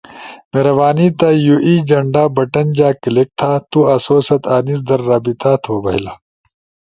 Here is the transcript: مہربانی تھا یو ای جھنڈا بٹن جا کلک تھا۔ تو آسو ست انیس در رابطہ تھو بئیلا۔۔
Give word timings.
مہربانی 0.51 1.07
تھا 1.17 1.29
یو 1.45 1.55
ای 1.65 1.73
جھنڈا 1.89 2.23
بٹن 2.35 2.67
جا 2.77 2.89
کلک 3.01 3.29
تھا۔ 3.39 3.51
تو 3.71 3.79
آسو 3.93 4.17
ست 4.27 4.43
انیس 4.55 4.79
در 4.87 4.99
رابطہ 5.09 5.51
تھو 5.63 5.73
بئیلا۔۔ 5.83 6.13